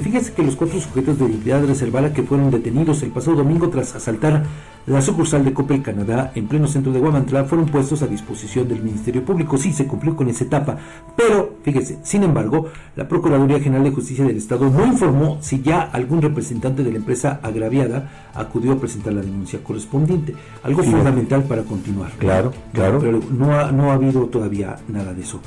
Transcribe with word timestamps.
Fíjese 0.00 0.32
que 0.32 0.42
los 0.42 0.56
cuatro 0.56 0.80
sujetos 0.80 1.18
de 1.18 1.26
identidad 1.26 1.66
reservada 1.66 2.14
que 2.14 2.22
fueron 2.22 2.50
detenidos 2.50 3.02
el 3.02 3.10
pasado 3.10 3.36
domingo 3.36 3.68
tras 3.68 3.94
asaltar 3.94 4.44
la 4.86 5.02
sucursal 5.02 5.44
de 5.44 5.52
Coppel 5.52 5.82
Canadá 5.82 6.32
en 6.34 6.48
pleno 6.48 6.66
centro 6.66 6.92
de 6.92 6.98
Guamantlán 6.98 7.46
fueron 7.46 7.66
puestos 7.66 8.00
a 8.00 8.06
disposición 8.06 8.66
del 8.68 8.82
Ministerio 8.82 9.22
Público. 9.22 9.58
Sí, 9.58 9.70
se 9.70 9.86
cumplió 9.86 10.16
con 10.16 10.30
esa 10.30 10.44
etapa, 10.44 10.78
pero 11.14 11.56
fíjese, 11.62 11.98
sin 12.04 12.22
embargo, 12.22 12.68
la 12.96 13.06
Procuraduría 13.06 13.60
General 13.60 13.84
de 13.84 13.90
Justicia 13.90 14.24
del 14.24 14.38
Estado 14.38 14.70
no 14.70 14.86
informó 14.86 15.36
si 15.42 15.60
ya 15.60 15.82
algún 15.82 16.22
representante 16.22 16.82
de 16.82 16.90
la 16.90 16.96
empresa 16.96 17.40
agraviada 17.42 18.30
acudió 18.34 18.72
a 18.72 18.80
presentar 18.80 19.12
la 19.12 19.20
denuncia 19.20 19.62
correspondiente. 19.62 20.34
Algo 20.62 20.82
fundamental 20.84 21.42
para 21.42 21.64
continuar. 21.64 22.12
Claro, 22.12 22.54
claro. 22.72 22.98
Pero 22.98 23.20
no 23.30 23.52
ha, 23.52 23.70
no 23.70 23.90
ha 23.90 23.94
habido 23.96 24.24
todavía 24.24 24.74
nada 24.88 25.12
de 25.12 25.20
eso. 25.20 25.42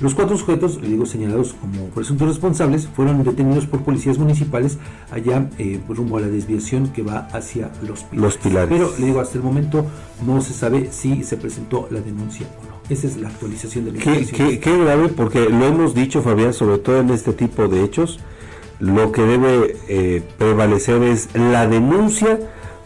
Los 0.00 0.14
cuatro 0.14 0.36
sujetos, 0.38 0.80
le 0.80 0.88
digo, 0.88 1.04
señalados 1.04 1.54
como 1.60 1.86
presuntos 1.88 2.26
responsables, 2.26 2.88
fueron 2.88 3.22
detenidos 3.22 3.66
por 3.66 3.82
policías 3.82 4.16
municipales 4.16 4.78
allá 5.10 5.50
eh, 5.58 5.78
rumbo 5.88 6.16
a 6.16 6.20
la 6.20 6.28
desviación 6.28 6.88
que 6.88 7.02
va 7.02 7.28
hacia 7.32 7.70
los 7.86 8.04
pilares. 8.04 8.22
Los 8.22 8.36
pilares. 8.38 8.68
Pero 8.70 8.94
le 8.98 9.06
digo, 9.06 9.20
hasta 9.20 9.36
el 9.36 9.44
momento 9.44 9.84
no 10.26 10.40
se 10.40 10.54
sabe 10.54 10.90
si 10.90 11.22
se 11.22 11.36
presentó 11.36 11.86
la 11.90 12.00
denuncia 12.00 12.46
o 12.60 12.64
no. 12.64 12.80
Esa 12.88 13.06
es 13.06 13.18
la 13.18 13.28
actualización 13.28 13.84
de 13.84 13.92
la 13.92 13.98
Qué, 13.98 14.26
qué, 14.26 14.58
qué 14.58 14.78
grave, 14.78 15.08
porque 15.08 15.50
lo 15.50 15.66
hemos 15.66 15.94
dicho, 15.94 16.22
Fabián, 16.22 16.54
sobre 16.54 16.78
todo 16.78 16.98
en 16.98 17.10
este 17.10 17.34
tipo 17.34 17.68
de 17.68 17.84
hechos, 17.84 18.20
lo 18.80 19.12
que 19.12 19.22
debe 19.22 19.76
eh, 19.88 20.22
prevalecer 20.38 21.02
es 21.02 21.28
la 21.34 21.68
denuncia 21.68 22.38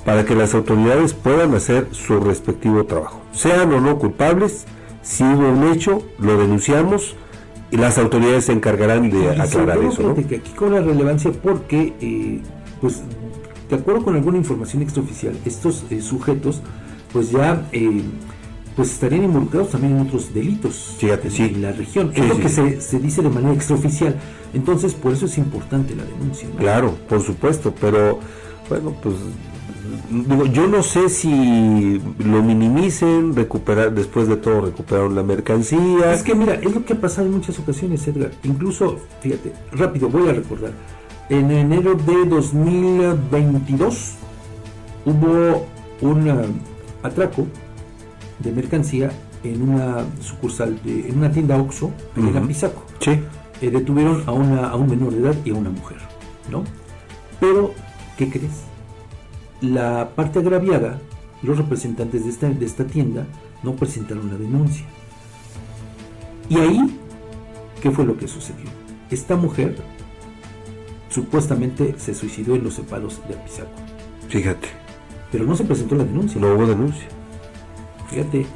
para 0.05 0.25
que 0.25 0.35
las 0.35 0.55
autoridades 0.55 1.15
puedan 1.15 1.55
hacer 1.55 1.87
su 1.93 2.19
respectivo 2.19 2.85
trabajo, 2.85 3.23
sean 3.33 3.73
o 3.73 3.81
no 3.81 3.99
culpables 3.99 4.67
si 5.05 5.23
hubo 5.23 5.51
un 5.51 5.73
hecho, 5.73 6.03
lo 6.19 6.37
denunciamos 6.39 7.15
y 7.71 7.77
las 7.77 7.99
autoridades 7.99 8.47
se 8.47 8.53
encargarán 8.53 9.11
de 9.11 9.31
aclarar 9.31 9.79
eso. 9.79 10.03
¿no? 10.03 10.15
que 10.15 10.37
aquí 10.37 10.51
cobra 10.57 10.81
relevancia 10.81 11.31
porque, 11.31 11.93
eh, 12.01 12.41
pues, 12.81 13.03
de 13.69 13.77
acuerdo 13.77 14.03
con 14.03 14.17
alguna 14.17 14.39
información 14.39 14.83
extraoficial, 14.83 15.37
estos 15.45 15.85
eh, 15.91 16.01
sujetos, 16.01 16.63
pues 17.13 17.31
ya, 17.31 17.69
eh, 17.73 18.03
pues 18.75 18.93
estarían 18.93 19.25
involucrados 19.25 19.71
también 19.71 19.97
en 19.97 20.07
otros 20.07 20.33
delitos 20.33 20.97
Fíjate, 20.99 21.29
en, 21.29 21.33
sí. 21.33 21.43
en 21.43 21.63
la 21.63 21.73
región. 21.73 22.13
Sí, 22.15 22.21
es 22.21 22.29
lo 22.29 22.37
sí, 22.37 22.43
que 22.43 22.49
se, 22.49 22.81
se 22.81 22.99
dice 22.99 23.23
de 23.23 23.29
manera 23.29 23.55
extraoficial. 23.55 24.17
Entonces, 24.55 24.95
por 24.95 25.13
eso 25.13 25.27
es 25.27 25.37
importante 25.37 25.95
la 25.95 26.05
denuncia. 26.05 26.49
¿no? 26.49 26.57
Claro, 26.57 26.97
por 27.09 27.23
supuesto, 27.23 27.75
pero 27.79 28.21
bueno, 28.69 28.97
pues 29.03 29.17
digo, 30.11 30.47
yo 30.47 30.67
no 30.67 30.83
sé 30.83 31.09
si 31.09 32.01
lo 32.19 32.43
minimicen, 32.43 33.35
recuperar, 33.35 33.93
después 33.95 34.29
de 34.29 34.37
todo 34.37 34.61
recuperaron 34.63 35.15
la 35.15 35.23
mercancía. 35.23 36.13
Es 36.13 36.23
que 36.23 36.35
mira, 36.35 36.55
es 36.55 36.75
lo 36.75 36.85
que 36.85 36.93
ha 36.95 37.01
pasado 37.01 37.27
en 37.27 37.35
muchas 37.35 37.59
ocasiones, 37.59 38.07
Edgar. 38.09 38.31
Incluso, 38.43 38.99
fíjate, 39.21 39.53
rápido, 39.73 40.09
voy 40.09 40.29
a 40.29 40.33
recordar. 40.33 40.73
En 41.29 41.51
enero 41.51 41.95
de 41.95 42.27
2022 42.27 44.13
hubo 45.07 45.67
un 46.01 46.29
eh, 46.29 46.35
atraco 47.03 47.47
de 48.41 48.53
mercancía 48.53 49.11
en 49.43 49.63
una 49.63 50.05
sucursal, 50.21 50.79
de, 50.85 51.09
en 51.09 51.19
una 51.19 51.31
tienda 51.31 51.57
Oxxo, 51.57 51.91
en 52.17 52.27
Ujú. 52.29 52.39
Apizaco. 52.39 52.85
Sí, 53.01 53.21
Eh, 53.61 53.71
detuvieron 53.71 54.23
a, 54.27 54.33
una, 54.33 54.69
a 54.69 54.77
un 54.77 54.89
menor 54.91 55.13
de 55.13 55.21
edad 55.21 55.35
y 55.45 55.51
a 55.51 55.55
una 55.55 55.71
mujer, 55.71 55.99
¿no? 56.51 56.65
Pero, 57.41 57.73
¿qué 58.19 58.29
crees? 58.29 58.65
La 59.65 60.11
parte 60.15 60.41
agraviada, 60.41 61.01
los 61.43 61.57
representantes 61.57 62.25
de 62.25 62.31
esta, 62.31 62.49
de 62.51 62.67
esta 62.67 62.85
tienda, 62.85 63.27
no 63.63 63.75
presentaron 63.75 64.29
la 64.29 64.37
denuncia. 64.37 64.85
Y 66.51 66.59
ahí, 66.59 67.01
¿qué 67.81 67.91
fue 67.91 68.05
lo 68.05 68.19
que 68.19 68.29
sucedió? 68.29 68.67
Esta 69.11 69.37
mujer 69.37 69.77
supuestamente 71.09 71.95
se 71.99 72.15
suicidó 72.15 72.57
en 72.57 72.65
los 72.65 72.75
separos 72.75 73.23
de 73.27 73.35
Apizaco, 73.35 73.71
fíjate, 74.29 74.69
pero 75.33 75.47
no 75.47 75.57
se 75.57 75.65
presentó 75.65 75.95
la 75.95 76.05
denuncia. 76.05 76.39
no 76.39 76.55
hubo 76.55 76.67
denuncia. 76.67 77.07
Fíjate, 78.11 78.47